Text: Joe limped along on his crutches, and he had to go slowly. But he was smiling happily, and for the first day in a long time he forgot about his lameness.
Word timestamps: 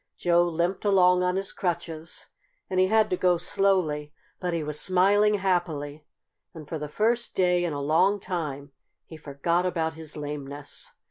Joe 0.17 0.41
limped 0.45 0.83
along 0.83 1.21
on 1.21 1.35
his 1.35 1.51
crutches, 1.51 2.25
and 2.71 2.79
he 2.79 2.87
had 2.87 3.07
to 3.11 3.17
go 3.17 3.37
slowly. 3.37 4.11
But 4.39 4.51
he 4.51 4.63
was 4.63 4.79
smiling 4.81 5.35
happily, 5.35 6.07
and 6.55 6.67
for 6.67 6.79
the 6.79 6.87
first 6.89 7.35
day 7.35 7.63
in 7.63 7.71
a 7.71 7.79
long 7.79 8.19
time 8.19 8.71
he 9.05 9.15
forgot 9.15 9.63
about 9.63 9.93
his 9.93 10.17
lameness. 10.17 10.89